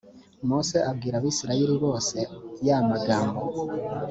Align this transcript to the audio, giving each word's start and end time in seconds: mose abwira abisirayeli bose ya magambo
mose 0.49 0.77
abwira 0.91 1.15
abisirayeli 1.17 1.75
bose 1.85 2.17
ya 2.67 2.77
magambo 2.89 3.41